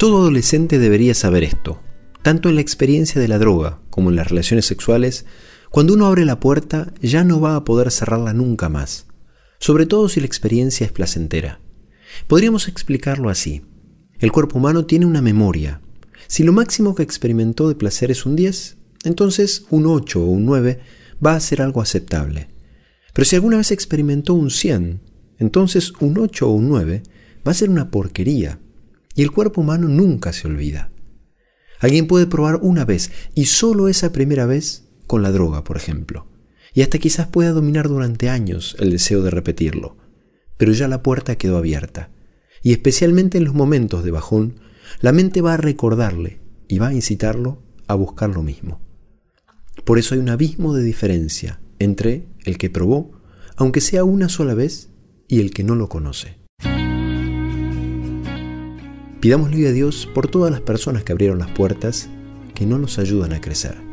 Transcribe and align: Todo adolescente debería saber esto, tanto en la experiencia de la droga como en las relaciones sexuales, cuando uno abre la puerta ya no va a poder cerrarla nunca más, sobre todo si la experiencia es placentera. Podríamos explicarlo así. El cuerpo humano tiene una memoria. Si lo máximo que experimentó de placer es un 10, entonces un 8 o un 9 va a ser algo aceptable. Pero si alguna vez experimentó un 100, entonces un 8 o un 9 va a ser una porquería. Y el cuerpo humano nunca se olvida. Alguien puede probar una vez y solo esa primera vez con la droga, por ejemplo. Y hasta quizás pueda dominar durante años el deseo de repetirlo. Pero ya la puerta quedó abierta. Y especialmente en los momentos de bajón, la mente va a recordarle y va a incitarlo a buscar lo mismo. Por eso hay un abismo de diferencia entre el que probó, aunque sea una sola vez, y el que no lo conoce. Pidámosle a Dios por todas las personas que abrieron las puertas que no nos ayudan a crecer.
Todo 0.00 0.16
adolescente 0.16 0.78
debería 0.78 1.12
saber 1.12 1.44
esto, 1.44 1.82
tanto 2.22 2.48
en 2.48 2.54
la 2.54 2.62
experiencia 2.62 3.20
de 3.20 3.28
la 3.28 3.36
droga 3.36 3.82
como 3.90 4.08
en 4.08 4.16
las 4.16 4.30
relaciones 4.30 4.64
sexuales, 4.64 5.26
cuando 5.68 5.92
uno 5.92 6.06
abre 6.06 6.24
la 6.24 6.40
puerta 6.40 6.94
ya 7.02 7.22
no 7.22 7.38
va 7.38 7.54
a 7.54 7.64
poder 7.64 7.90
cerrarla 7.90 8.32
nunca 8.32 8.70
más, 8.70 9.08
sobre 9.58 9.84
todo 9.84 10.08
si 10.08 10.20
la 10.20 10.24
experiencia 10.24 10.86
es 10.86 10.92
placentera. 10.92 11.60
Podríamos 12.28 12.66
explicarlo 12.66 13.28
así. 13.28 13.60
El 14.20 14.32
cuerpo 14.32 14.56
humano 14.56 14.86
tiene 14.86 15.04
una 15.04 15.20
memoria. 15.20 15.82
Si 16.28 16.44
lo 16.44 16.54
máximo 16.54 16.94
que 16.94 17.02
experimentó 17.02 17.68
de 17.68 17.74
placer 17.74 18.10
es 18.10 18.24
un 18.24 18.36
10, 18.36 18.78
entonces 19.04 19.66
un 19.68 19.84
8 19.84 20.18
o 20.18 20.24
un 20.24 20.46
9 20.46 20.80
va 21.22 21.34
a 21.34 21.40
ser 21.40 21.60
algo 21.60 21.82
aceptable. 21.82 22.48
Pero 23.12 23.26
si 23.26 23.36
alguna 23.36 23.58
vez 23.58 23.70
experimentó 23.70 24.32
un 24.32 24.48
100, 24.50 25.02
entonces 25.36 25.92
un 26.00 26.18
8 26.18 26.48
o 26.48 26.52
un 26.52 26.70
9 26.70 27.02
va 27.46 27.52
a 27.52 27.54
ser 27.54 27.68
una 27.68 27.90
porquería. 27.90 28.60
Y 29.14 29.22
el 29.22 29.30
cuerpo 29.30 29.60
humano 29.60 29.88
nunca 29.88 30.32
se 30.32 30.46
olvida. 30.46 30.90
Alguien 31.80 32.06
puede 32.06 32.26
probar 32.26 32.60
una 32.62 32.84
vez 32.84 33.10
y 33.34 33.46
solo 33.46 33.88
esa 33.88 34.12
primera 34.12 34.46
vez 34.46 34.84
con 35.06 35.22
la 35.22 35.32
droga, 35.32 35.64
por 35.64 35.76
ejemplo. 35.76 36.26
Y 36.74 36.82
hasta 36.82 36.98
quizás 36.98 37.26
pueda 37.26 37.50
dominar 37.50 37.88
durante 37.88 38.28
años 38.28 38.76
el 38.78 38.90
deseo 38.90 39.22
de 39.22 39.30
repetirlo. 39.30 39.96
Pero 40.56 40.72
ya 40.72 40.88
la 40.88 41.02
puerta 41.02 41.36
quedó 41.36 41.56
abierta. 41.56 42.10
Y 42.62 42.72
especialmente 42.72 43.38
en 43.38 43.44
los 43.44 43.54
momentos 43.54 44.04
de 44.04 44.10
bajón, 44.10 44.60
la 45.00 45.12
mente 45.12 45.40
va 45.40 45.54
a 45.54 45.56
recordarle 45.56 46.40
y 46.68 46.78
va 46.78 46.88
a 46.88 46.94
incitarlo 46.94 47.62
a 47.86 47.94
buscar 47.94 48.30
lo 48.30 48.42
mismo. 48.42 48.80
Por 49.84 49.98
eso 49.98 50.14
hay 50.14 50.20
un 50.20 50.28
abismo 50.28 50.74
de 50.74 50.84
diferencia 50.84 51.60
entre 51.78 52.28
el 52.44 52.58
que 52.58 52.70
probó, 52.70 53.12
aunque 53.56 53.80
sea 53.80 54.04
una 54.04 54.28
sola 54.28 54.54
vez, 54.54 54.90
y 55.26 55.40
el 55.40 55.52
que 55.52 55.64
no 55.64 55.74
lo 55.74 55.88
conoce. 55.88 56.39
Pidámosle 59.20 59.68
a 59.68 59.72
Dios 59.72 60.08
por 60.14 60.28
todas 60.28 60.50
las 60.50 60.62
personas 60.62 61.04
que 61.04 61.12
abrieron 61.12 61.40
las 61.40 61.50
puertas 61.50 62.08
que 62.54 62.64
no 62.64 62.78
nos 62.78 62.98
ayudan 62.98 63.34
a 63.34 63.40
crecer. 63.40 63.89